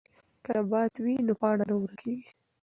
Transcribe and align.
که 0.43 0.51
نبات 0.57 0.93
وي 1.03 1.15
نو 1.27 1.33
پاڼه 1.39 1.63
نه 1.69 1.75
ورکیږي. 1.77 2.29